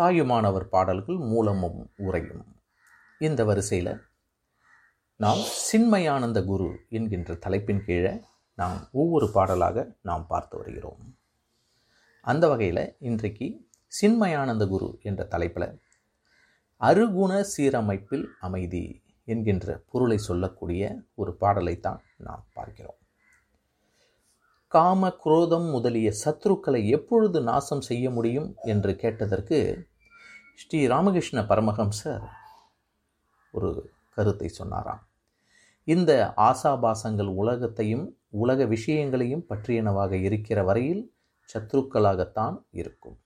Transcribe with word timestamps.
தாயுமானவர் 0.00 0.68
பாடல்கள் 0.68 1.16
மூலமும் 1.16 1.80
உரையும் 1.96 2.44
இந்த 3.18 3.44
வரிசையில் 3.44 3.90
நாம் 5.16 5.42
சின்மயானந்த 5.70 6.44
குரு 6.44 6.68
என்கின்ற 6.88 7.34
தலைப்பின் 7.34 7.82
கீழே 7.84 8.12
நாம் 8.54 8.88
ஒவ்வொரு 8.92 9.30
பாடலாக 9.32 9.96
நாம் 10.02 10.26
பார்த்து 10.26 10.58
வருகிறோம். 10.58 11.02
அந்த 12.20 12.48
வகையில் 12.48 12.96
இன்றைக்கு 12.98 13.68
சின்மயானந்த 14.00 14.66
குரு 14.66 14.98
என்ற 15.02 15.24
தலைப்பில் 15.24 15.68
அருகுண 16.80 17.44
சீரமைப்பில் 17.56 18.26
அமைதி 18.40 19.02
என்கின்ற 19.24 19.82
பொருளை 19.90 20.18
சொல்லக்கூடிய 20.18 20.82
ஒரு 21.14 21.36
பாடலைத்தான் 21.40 22.00
நாம் 22.16 22.46
பார்க்கிறோம். 22.52 22.98
காம 24.68 25.10
குரோதம் 25.10 25.68
முதலிய 25.70 26.12
சத்ருக்களை 26.24 26.88
எப்பொழுது 26.88 27.42
நாசம் 27.42 27.80
செய்ய 27.80 28.10
முடியும் 28.10 28.56
என்று 28.62 28.96
கேட்டதற்கு 28.96 29.88
ஸ்ரீ 30.60 30.86
ராமகிருஷ்ண 30.86 31.40
பரமஹம்சர் 31.40 32.24
ஒரு 33.50 33.90
கருத்தை 34.14 34.48
சொன்னாராம். 34.48 35.08
இந்த 35.84 36.32
ஆசாபாசங்கள் 36.36 37.34
உலகத்தையும் 37.34 38.18
உலக 38.28 38.64
விஷயங்களையும் 38.64 39.46
பற்றியனவாக 39.48 40.12
இருக்கிற 40.12 40.62
வரையில் 40.62 41.14
சத்ருக்களாகத்தான் 41.54 42.56
இருக்கும். 42.70 43.18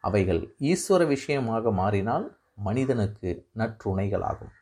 அவைகள் 0.00 0.54
ஈஸ்வர 0.58 1.06
விஷயமாக 1.06 1.72
மாறினால் 1.72 2.38
மனிதனுக்கு 2.54 3.48
நற்றுணைகளாகும். 3.54 4.54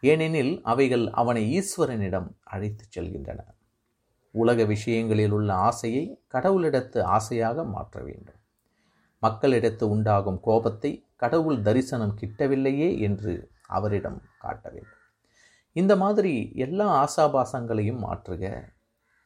ஏனெனில் 0.00 0.60
அவைகள் 0.62 1.10
அவனை 1.10 1.44
ஈஸ்வரனிடம் 1.58 2.28
அழைத்துச் 2.42 2.98
செல்கின்றன. 2.98 3.40
உலக 4.30 4.64
விஷயங்களில் 4.64 5.30
உள்ள 5.30 5.54
ஆசையை 5.54 6.24
கடவுளிடத்து 6.32 7.00
ஆசையாக 7.00 7.64
மாற்ற 7.64 8.02
வேண்டும். 8.02 8.40
மக்களிடத்து 9.22 9.84
உண்டாகும் 9.84 10.40
கோபத்தை 10.40 11.04
கடவுள் 11.22 11.58
தரிசனம் 11.60 12.18
கிட்டவில்லையே 12.20 12.88
என்று 12.98 13.32
அவரிடம் 13.66 14.20
காட்ட 14.38 14.66
வேண்டும். 14.70 15.02
இந்த 15.72 15.92
மாதிரி 15.96 16.34
எல்லா 16.54 16.86
ஆசாபாசங்களையும் 17.00 18.00
மாற்றுக. 18.06 18.44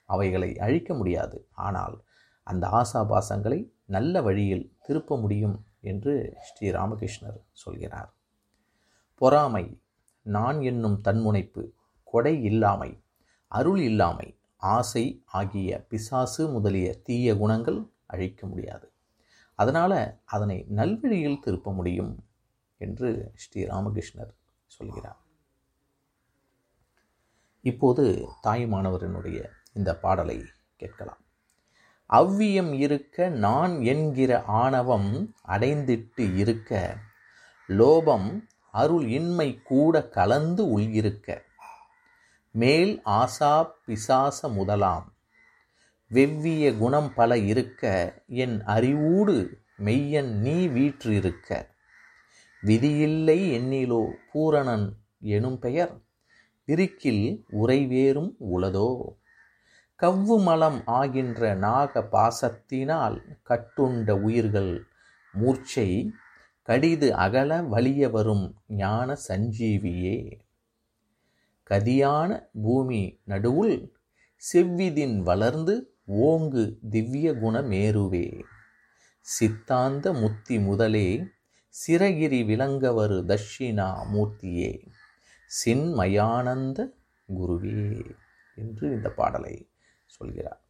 அவைகளை 0.08 0.50
அழிக்க 0.58 0.94
முடியாது. 0.94 1.38
ஆனால் 1.52 1.96
அந்த 2.42 2.64
ஆசாபாசங்களை 2.80 3.60
நல்ல 3.86 4.22
வழியில் 4.22 4.66
திருப்ப 4.82 5.16
முடியும் 5.20 5.56
என்று 5.80 6.14
ஸ்ரீ 6.40 6.66
ராமகிருஷ்ணர் 6.70 7.38
சொல்கிறார். 7.52 8.10
பொறாமை 9.20 9.64
நான் 10.26 10.58
என்னும் 10.60 10.98
தன்முனைப்பு 11.00 11.62
கொடை 12.04 12.34
இல்லாமை 12.42 12.90
அருள் 13.52 13.80
இல்லாமை 13.80 14.28
ஆசை 14.56 15.04
ஆகிய 15.32 15.70
பிசாசு 15.88 16.42
முதலிய 16.48 16.88
தீய 17.02 17.36
குணங்கள் 17.36 17.80
அழிக்க 18.06 18.46
முடியாது. 18.46 18.86
அதனால் 19.54 20.20
அதனை 20.24 20.66
நல்வழியில் 20.68 21.40
திருப்ப 21.40 21.72
முடியும் 21.72 22.24
என்று 22.76 23.32
ஸ்ரீ 23.34 23.64
ராமகிருஷ்ணர் 23.64 24.32
சொல்கிறார். 24.66 25.20
இப்போது 27.60 28.28
தாயுமானவரினுடைய 28.42 29.48
இந்த 29.72 29.98
பாடலை 29.98 30.44
கேட்கலாம். 30.76 31.22
அவ்வியம் 32.10 32.72
இருக்க 32.72 33.28
நான் 33.28 33.80
என்கிற 33.80 34.42
ஆணவம் 34.42 35.34
அடைந்திட்டு 35.48 36.36
இருக்க 36.36 36.96
லோபம் 37.68 38.44
அருள் 38.70 39.06
இன்மை 39.08 39.62
கூட 39.62 40.08
கலந்து 40.08 40.78
உள்கிருக்க 40.78 41.42
மேல் 42.50 43.00
ஆசா 43.04 43.70
பிசாச 43.86 44.48
முதலாம் 44.48 45.13
வெவ்விய 46.10 46.78
குணம் 46.78 47.14
பல 47.14 47.38
இருக்க 47.38 47.82
என் 48.26 48.62
அறிவூடு 48.66 49.36
மெய்யன் 49.78 50.30
நீ 50.38 50.68
வீற்றிருக்க. 50.68 51.48
விதியில்லை 52.62 53.38
எண்ணிலோ 53.52 54.12
பூரணன் 54.32 54.92
எனும் 55.20 55.58
பெயர் 55.58 56.00
விரிக்கில் 56.68 57.44
உறைவேறும் 57.52 58.30
உளதோ. 58.54 58.90
கவ்வு 60.00 60.42
மலம் 60.42 60.82
ஆகின்ற 60.86 61.54
நாக 61.56 62.02
பாசத்தினால் 62.12 63.18
கட்டுண்ட 63.48 64.10
உயிர்கள் 64.10 64.86
மூர்ச்சை 65.32 66.10
கடிது 66.62 67.14
அகல 67.14 67.62
வலிய 67.62 68.10
வரும் 68.10 68.46
ஞான 68.66 69.16
சஞ்சீவியே. 69.28 70.18
கதியான 71.70 72.30
பூமி 72.62 73.20
நடுவுள் 73.28 73.76
செவ்விதின் 74.52 75.18
வளர்ந்து 75.22 75.93
ஓங்கு 76.08 76.78
திவ்ய 76.90 77.32
குணமேருவே 77.32 78.42
சித்தாந்த 79.20 80.12
முத்தி 80.12 80.58
முதலே 80.58 81.26
சிறகிரி 81.68 82.42
விளங்கவரு 82.42 83.18
தட்சிணா 83.24 83.88
மூர்த்தியே. 84.12 84.88
சின்மயானந்த 85.64 86.94
குருவே 87.28 88.16
என்று 88.54 88.92
இந்த 88.92 89.10
பாடலை 89.10 89.70
சொல்கிறார். 90.04 90.62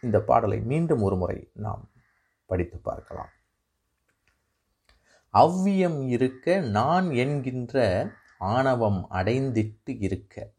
இந்த 0.00 0.20
பாடலை 0.20 0.60
மீண்டும் 0.60 1.02
ஒரு 1.02 1.16
முறை 1.16 1.50
நாம் 1.52 1.90
படித்து 2.46 2.78
பார்க்கலாம். 2.78 3.32
அவ்வியம் 5.34 6.08
இருக்க 6.08 6.60
நான் 6.60 7.10
என்கின்ற 7.10 8.10
ஆணவம் 8.38 9.06
அடைந்திட்டு 9.10 9.96
இருக்க. 9.98 10.52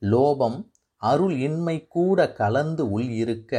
லோபம் 0.00 0.71
அருள் 1.02 1.36
இன்மை 1.38 1.76
கூட 1.88 2.18
கலந்து 2.32 2.90
உள் 2.90 3.08
இருக்க 3.12 3.54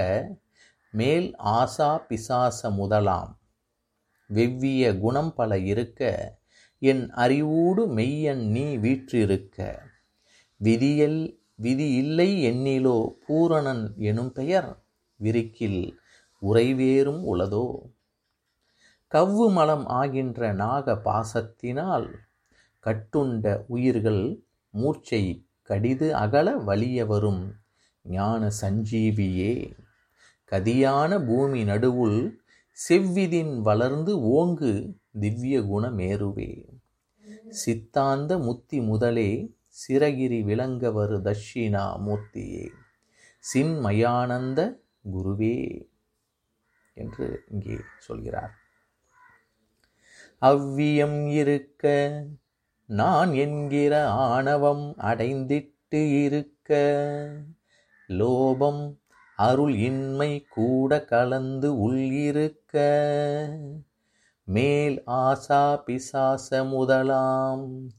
மேல் 0.94 1.28
ஆசா 1.54 1.90
பிசாச 2.08 2.70
முதலாம். 2.72 3.32
வெவ்விய 4.30 4.84
குணம் 5.00 5.34
பல 5.34 5.52
இருக்க 5.58 6.02
என் 6.82 7.04
அறிவூடு 7.16 7.84
மெய்யன் 7.98 8.44
நீ 8.48 8.66
வீற்றிருக்க. 8.78 9.58
விதியல் 10.62 11.22
விதி 11.56 11.88
இல்லை 11.94 12.30
எண்ணிலோ 12.44 12.98
பூரணன் 13.26 13.84
எனும் 14.00 14.32
பெயர் 14.32 14.70
விரிக்கில் 15.20 15.82
உறைவேறும் 16.42 17.22
உளதோ. 17.34 17.68
கவ்வு 19.12 19.48
மலம் 19.52 19.86
ஆகின்ற 19.94 20.54
நாக 20.54 20.96
பாசத்தினால் 21.06 22.08
கட்டுண்ட 22.84 23.46
உயிர்கள் 23.68 24.24
மூர்ச்சை 24.74 25.24
கடிது 25.70 26.08
அகல 26.16 26.48
வலிய 26.68 27.06
வரும் 27.06 27.44
ஞான 28.06 28.52
சஞ்சீவியே. 28.62 29.54
கதியான 30.52 31.12
பூமி 31.26 31.62
நடுவுள் 31.64 32.20
செவ்விதின் 32.78 33.54
வளர்ந்து 33.62 34.14
ஓங்கு 34.38 34.72
திவ்ய 35.20 35.56
குணமேருவே 35.62 36.52
சித்தாந்த 37.62 38.32
முத்தி 38.38 38.78
முதலே 38.82 39.30
சிறகிரி 39.82 40.40
விளங்கவரு 40.44 41.18
தட்சிணா 41.28 41.86
மூர்த்தியே. 42.06 42.66
சின்மயானந்த 43.44 44.60
குருவே 45.14 45.58
என்று 46.98 47.28
இங்கே 47.48 47.78
சொல்கிறார். 47.98 48.54
அவ்வியம் 50.42 51.20
இருக்க 51.32 51.84
நான் 52.94 53.34
என்கிற 53.34 54.08
ஆணவம் 54.08 54.96
அடைந்திட்டு 54.98 56.24
இருக்க. 56.24 56.72
லோபம் 58.08 58.98
அருள் 59.36 59.76
இன்மை 59.76 60.46
கூட 60.50 61.06
கலந்து 61.06 61.92
உள்ளிருக்க 61.92 62.76
மேல் 64.44 65.04
ஆசா 65.08 65.82
பிசாச 65.86 66.68
முதலாம் 66.68 67.90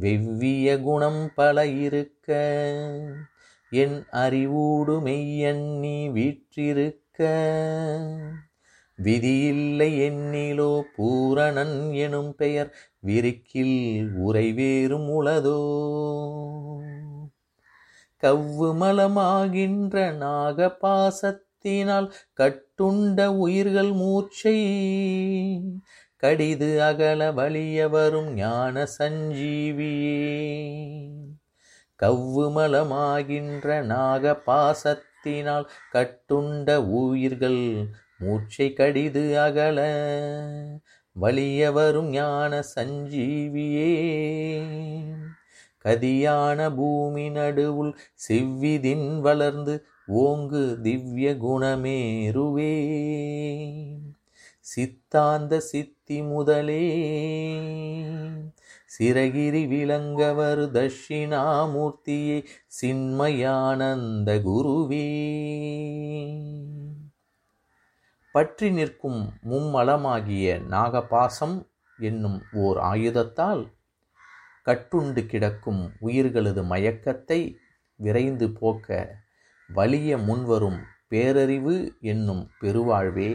வெவ்விய 0.00 0.82
குணம் 0.82 1.32
பல 1.34 1.66
இருக்க. 1.66 2.28
என் 3.70 4.06
அறிவூடு 4.12 5.00
மெய்யன் 5.00 5.78
நீ 5.78 6.08
வீற்றிருக்க. 6.08 7.28
விதியில்லை 8.98 9.88
எண்ணிலோ 10.06 10.82
பூரணன் 10.96 11.94
எனும் 11.94 12.34
பெயர் 12.34 12.70
விரிக்கில் 13.06 13.78
உறைவேறும் 14.26 15.08
உளதோ. 15.18 15.60
கவ்வு 18.22 18.68
மலமாகின்ற 18.80 20.16
நாக 20.16 20.68
பாசத்தினால் 20.82 22.08
கட்டுண்ட 22.40 23.26
உயிர்கள் 23.26 23.92
மூச்சை 23.92 24.58
கடிது 26.22 26.82
அகல 26.82 27.32
வலிய 27.32 27.88
வரும் 27.88 28.30
ஞான 28.34 28.86
சஞ்சீவியே. 28.98 30.22
கவ்வு 32.00 32.46
மலமாகின்ற 32.56 33.82
நாக 33.84 34.42
பாசத்தினால் 34.46 35.66
கட்டுண்ட 35.92 36.76
உயிர்கள் 36.92 37.62
மூச்சை 38.24 38.72
கடிது 38.72 39.40
அகல. 39.40 39.80
வலிய 41.12 41.72
வரும் 41.72 42.08
ஞான 42.10 42.62
சஞ்சீவியே. 42.74 44.02
கதியான 45.84 46.74
பூமி 46.76 47.30
நடுவுள் 47.30 47.92
செவ்விதின் 48.28 49.20
வளர்ந்து 49.20 49.84
ஓங்கு 50.08 50.80
திவ்ய 50.80 51.30
குணமேருவே 51.30 52.72
சித்தாந்த 54.60 55.60
சித்தி 55.60 56.22
முதலே. 56.22 57.00
சிறகிரி 58.98 59.66
விளங்கவர் 59.66 60.70
தட்சிணாமூர்த்தியே 60.70 62.44
சின்மயானந்த 62.82 64.38
குருவே. 64.38 65.32
பற்றி 68.34 68.70
நிற்கும் 68.70 69.32
மும்மலமாகிய 69.50 70.46
நாகபாசம் 70.70 71.66
என்னும் 71.98 72.42
ஓர் 72.52 72.78
ஆயுதத்தால் 72.78 73.62
கட்டுண்டு 74.64 75.26
கிடக்கும் 75.26 75.92
உயிர்களது 76.00 76.62
மயக்கத்தை 76.62 77.54
விரைந்து 77.96 78.52
போக்க 78.52 79.16
வலிய 79.68 80.18
முன்வரும் 80.18 80.80
பேரறிவு 81.10 81.76
என்னும் 82.00 82.50
பெருவாழ்வே. 82.60 83.32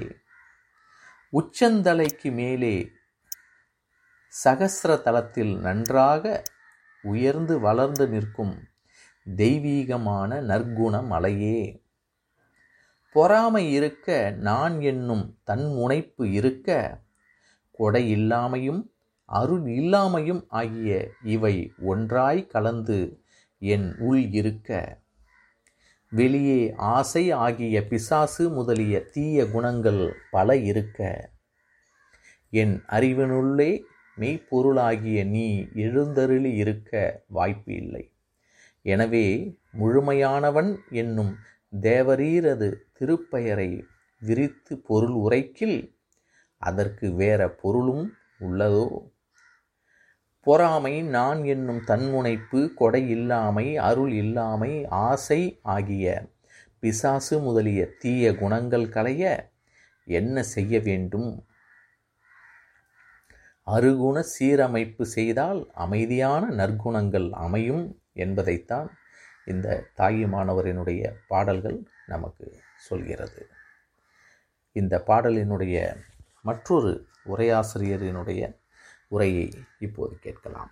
உச்சந்தலைக்கு 1.34 2.32
மேலே 2.32 2.92
சகசிர 4.44 5.02
தலத்தில் 5.02 5.60
நன்றாக 5.60 6.44
உயர்ந்து 7.02 7.60
வளர்ந்து 7.60 8.08
நிற்கும் 8.10 8.56
தெய்வீகமான 9.36 10.42
நற்குண 10.42 11.06
மலையே 11.06 11.84
பொறாமை 13.16 13.64
இருக்க 13.72 14.08
நான் 14.40 14.76
என்னும் 14.82 15.26
தன்முனைப்பு 15.44 16.24
இருக்க 16.32 16.70
கொடை 17.72 18.04
இல்லாமையும் 18.16 18.82
அருள் 19.30 19.68
இல்லாமையும் 19.72 20.42
ஆகிய 20.50 20.92
இவை 21.24 21.56
ஒன்றாய் 21.82 22.42
கலந்து 22.48 23.00
என் 23.62 23.88
உள் 24.00 24.24
இருக்க. 24.32 24.70
வெளியே 26.12 26.62
ஆசை 26.76 27.24
ஆகிய 27.32 27.76
பிசாசு 27.88 28.50
முதலிய 28.50 29.02
தீய 29.12 29.46
குணங்கள் 29.46 30.02
பல 30.32 30.56
இருக்க. 30.58 31.00
என் 32.54 32.76
அறிவினுள்ளே 32.88 33.72
மெய்ப்பொருளாகிய 34.18 35.20
நீ 35.26 35.46
எழுந்தருளி 35.74 36.52
இருக்க 36.56 36.94
வாய்ப்பு 37.28 37.74
இல்லை. 37.74 38.04
எனவே 38.86 39.28
முழுமையானவன் 39.78 40.72
என்னும் 40.92 41.34
தேவரீரது 41.74 42.68
திருப்பெயரை 43.00 43.84
விரித்து 44.22 44.74
பொருள் 44.80 45.16
உரைக்கில் 45.16 45.80
அதற்கு 46.62 47.14
வேற 47.14 47.50
பொருளும் 47.50 48.06
உள்ளதோ? 48.40 48.88
பொறாமை 50.48 51.02
நான் 51.02 51.44
என்னும் 51.44 51.82
தன்முனைப்பு 51.84 52.74
கொடை 52.74 53.10
இல்லாமை 53.10 53.78
அருள் 53.78 54.14
இல்லாமை 54.14 54.86
ஆசை 54.88 55.60
ஆகிய 55.62 56.28
பிசாசு 56.80 57.40
முதலிய 57.40 57.82
தீய 58.00 58.34
குணங்கள் 58.36 58.90
களைய 58.90 59.24
என்ன 60.08 60.44
செய்ய 60.44 60.80
வேண்டும்? 60.80 61.30
அருகுண 63.68 64.20
சீரமைப்பு 64.20 65.02
செய்தால் 65.02 65.60
அமைதியான 65.74 66.44
நற்குணங்கள் 66.50 67.30
அமையும் 67.32 67.84
என்பதைத்தான் 68.14 68.90
இந்த 69.46 69.88
தாயுமானவரினுடைய 69.98 71.14
பாடல்கள் 71.28 71.88
நமக்கு 72.06 72.62
சொல்கிறது. 72.78 73.50
இந்த 74.72 75.04
பாடலினுடைய 75.08 75.96
மற்றொரு 76.42 77.08
உரையாசிரியரினுடைய 77.26 78.58
உரையை 79.08 79.54
இப்போது 79.80 80.20
கேட்கலாம். 80.20 80.72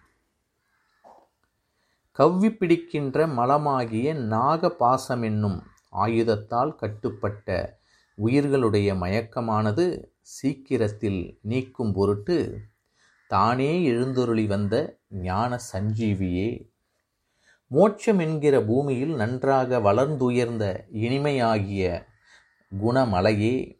கவ்வி 2.12 2.50
பிடிக்கின்ற 2.52 3.28
மலமாகிய 3.28 4.14
நாக 4.14 4.76
பாசமென்னும் 4.80 5.60
ஆயுதத்தால் 5.90 6.76
கட்டுப்பட்ட 6.76 7.80
உயிர்களுடைய 8.18 8.94
மயக்கமானது 8.96 10.12
சீக்கிரத்தில் 10.22 11.40
நீக்கும் 11.42 11.94
பொருட்டு 11.94 12.60
தானே 13.28 13.92
எழுந்தொருளி 13.92 14.48
வந்த 14.48 15.00
ஞான 15.10 15.60
சஞ்சீவியே 15.74 16.70
மோட்சம் 17.68 18.20
என்கிற 18.20 18.62
பூமியில் 18.62 19.16
நன்றாக 19.16 19.80
வளர்ந்துயர்ந்த 19.80 20.86
இனிமையாகிய 20.92 22.06
குணமலையே 22.72 23.76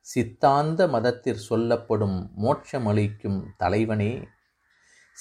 சித்தாந்த 0.00 0.88
மதத்தில் 0.88 1.36
சொல்லப்படும் 1.36 2.30
மோட்சமளிக்கும் 2.42 3.44
தலைவனே. 3.56 4.28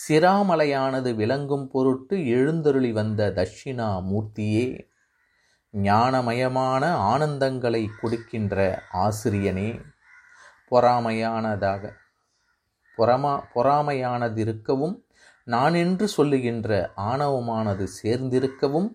சிராமலையானது 0.07 1.15
விளங்கும் 1.15 1.67
பொருட்டு 1.67 2.27
எழுந்தருளி 2.27 2.91
வந்த 2.91 3.31
தட்சிணா 3.35 3.89
மூர்த்தியே 4.11 4.87
ஞானமயமான 5.73 6.91
ஆனந்தங்களை 6.93 7.89
கொடுக்கின்ற 8.01 8.83
ஆசிரியனே. 8.91 9.79
பொறாமையானதாக 10.71 11.93
பொறமா 12.97 13.43
பொறாமையானதிருக்கவும் 13.55 15.02
நான் 15.47 15.73
என்று 15.73 16.07
சொல்லுகின்ற 16.07 16.91
ஆணவமானது 16.97 17.87
சேர்ந்திருக்கவும் 18.03 18.89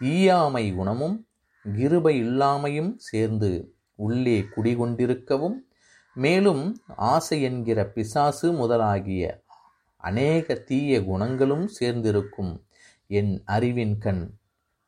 ஈயாமை 0.00 0.74
குணமும் 0.74 1.16
கிருபை 1.64 2.24
இல்லாமையும் 2.24 2.92
சேர்ந்து 2.96 3.74
உள்ளே 3.94 4.44
குடிகொண்டிருக்கவும் 4.56 5.58
மேலும் 6.16 6.64
ஆசை 6.86 7.42
என்கிற 7.42 7.86
பிசாசு 7.86 8.52
முதலாகிய 8.52 9.24
அநேக 9.96 10.54
தீய 10.54 11.04
குணங்களும் 11.04 11.66
சேர்ந்திருக்கும் 11.80 12.52
என் 13.10 13.42
அறிவின் 13.44 13.98
கண். 13.98 14.24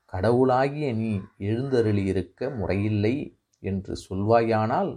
கடவுளாகிய 0.05 0.93
நீ 0.93 1.12
எழுந்தருளியிருக்க 1.38 2.56
முறையில்லை 2.56 3.15
என்று 3.62 3.94
சொல்வாயானால் 4.08 4.93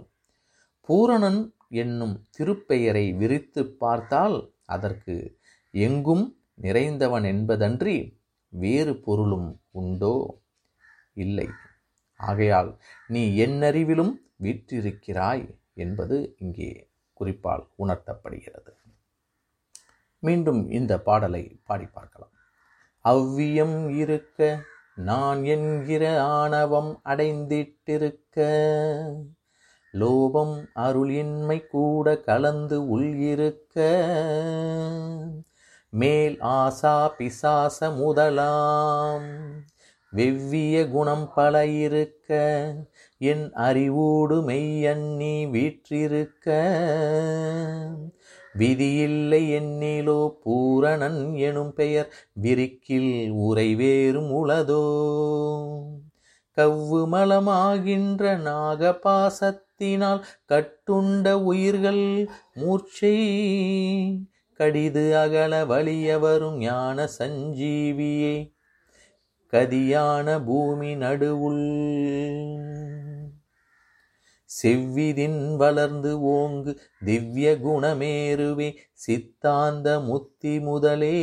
பூரணன் 0.88 1.40
என்னும் 1.68 2.16
திருப்பெயரை 2.38 3.16
விரித்து 3.16 3.62
பார்த்தால் 3.66 4.36
அதற்கு 4.64 5.14
எங்கும் 5.76 6.24
நிறைந்தவன் 6.62 7.26
என்பதன்றி 7.32 7.96
வேறு 8.48 8.92
பொருளும் 8.96 9.48
உண்டோ? 9.70 10.14
இல்லை. 11.14 11.48
ஆகையால் 12.20 12.70
நீ 13.06 13.22
என்னறிவிலும் 13.46 14.12
வீற்றிருக்கிறாய் 14.42 15.44
என்பது 15.74 16.16
இங்கே 16.38 16.70
குறிப்பால் 17.12 17.64
உணர்த்தப்படுகிறது. 17.78 18.72
மீண்டும் 20.22 20.62
இந்த 20.70 20.92
பாடலை 21.00 21.60
பாடி 21.64 21.86
பார்க்கலாம். 21.86 22.34
அவ்வியம் 23.04 23.96
இருக்க 23.96 24.58
நான் 24.94 25.44
என்கிற 25.44 26.04
ஆணவம் 26.24 26.92
அடைந்திட்டிருக்க 27.04 28.38
லோபம் 29.94 30.56
அருளின்மை 30.74 31.58
கூட 31.66 32.16
கலந்து 32.20 32.88
உள் 32.88 33.12
இருக்க. 33.14 33.76
மேல் 35.88 36.40
ஆசா 36.40 37.08
பிசாச 37.18 37.94
முதலாம். 37.96 39.24
வெவ்விய 40.12 40.90
குணம் 40.90 41.32
பல 41.34 41.66
இருக்க 41.66 42.30
என் 43.18 43.52
அறிவோடு 43.52 44.42
மெய்யண்ணி 44.42 45.50
வீற்றிருக்க. 45.50 46.46
விதியில்லை 48.58 49.50
என்னிலோ 49.50 50.38
பூரணன் 50.44 51.38
எனும் 51.38 51.72
பெயர் 51.72 52.14
விரிக்கில் 52.42 53.32
உறைவேறும் 53.32 54.30
உளதோ. 54.30 54.84
கவ்வு 56.56 57.06
மலமாகின்ற 57.06 58.36
நாகபாசத்தினால் 58.38 60.22
கட்டுண்ட 60.48 61.32
உயிர்கள் 61.32 62.30
மூர்ச்சை 62.54 63.16
கடிது 64.58 65.16
அகல 65.16 65.64
வலிய 65.64 66.18
வரும் 66.18 66.58
ஞான 66.58 67.08
சஞ்சீவியே. 67.18 68.54
கதியான 69.52 70.44
பூமி 70.44 70.94
நடுவுள் 70.94 71.84
செவ்விதின் 74.62 75.56
வளர்ந்து 75.56 76.28
ஓங்கு 76.28 76.76
திவ்ய 77.04 77.58
குணமேருவே 77.64 78.74
சித்தாந்த 78.92 80.00
முத்தி 80.00 80.60
முதலே 80.60 81.20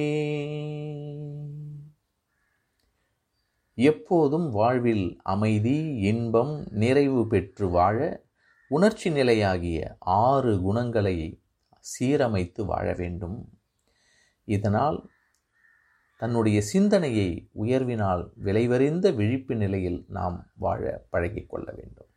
எப்போதும் 3.78 4.50
வாழ்வில் 4.50 5.20
அமைதி 5.24 5.96
இன்பம் 5.96 6.68
நிறைவு 6.72 7.28
பெற்று 7.28 7.70
வாழ 7.70 8.26
உணர்ச்சி 8.68 9.10
நிலையாகிய 9.10 9.98
ஆறு 10.00 10.62
குணங்களை 10.62 11.42
சீரமைத்து 12.00 12.66
வாழ 12.66 12.94
வேண்டும். 12.94 13.50
இதனால் 14.44 15.10
தன்னுடைய 16.16 16.62
சிந்தனையை 16.62 17.50
உயர்வினால் 17.56 18.32
விளைவறிந்த 18.44 19.16
விழிப்பு 19.16 19.56
நிலையில் 19.56 20.06
நாம் 20.08 20.52
வாழ 20.56 21.06
பழகிக்கொள்ள 21.12 21.76
வேண்டும். 21.76 22.08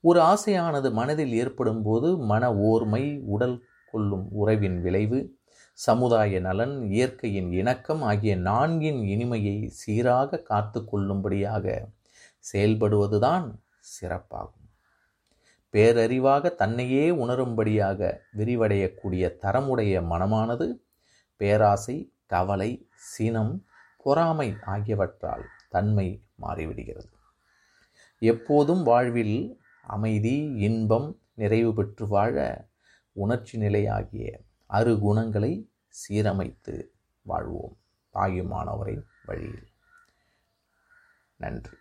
ஒரு 0.00 0.20
ஆசையானது 0.20 0.92
மனதில் 0.92 1.32
ஏற்படும் 1.32 1.82
போது 1.82 2.18
மன 2.18 2.52
ஓர்மை 2.52 3.20
உடல் 3.24 3.62
கொள்ளும் 3.90 4.28
உறவின் 4.30 4.80
விளைவு 4.80 5.35
சமுதாய 5.78 6.40
நலன் 6.40 6.90
இயற்கையின் 6.90 7.52
இணக்கம் 7.52 8.02
ஆகிய 8.02 8.36
நான்கின் 8.36 9.00
இனிமையை 9.04 9.68
சீராக 9.68 10.38
காத்து 10.38 10.84
கொள்ளும்படியாக 10.84 11.66
செயல்படுவதுதான் 12.52 13.46
சிறப்பாகும். 13.90 14.68
பேரறிவாக 15.74 16.54
தன்னையே 16.54 17.10
உணரும்படியாக 17.10 18.00
விரிவடையக்கூடிய 18.36 19.24
தரமுடைய 19.42 20.00
மனமானது 20.02 20.68
பேராசை 21.36 22.12
கவலை 22.26 22.88
சினம் 22.94 23.66
பொறாமை 23.96 24.48
ஆகியவற்றால் 24.66 25.44
தன்மை 25.68 26.08
மாறிவிடுகிறது. 26.40 27.12
எப்போதும் 28.18 28.82
வாழ்வில் 28.82 29.60
அமைதி 29.80 30.36
இன்பம் 30.58 31.20
நிறைவு 31.34 31.74
பெற்று 31.74 32.06
வாழ 32.08 32.66
உணர்ச்சி 33.12 33.58
நிலையாகிய 33.58 34.45
அறு 34.66 34.98
குணங்களை 34.98 35.70
சீரமைத்து 36.08 36.84
வாழ்வோம். 37.22 37.76
பாயுமானவரை 38.14 39.02
வழியில். 39.24 39.68
நன்றி. 41.36 41.76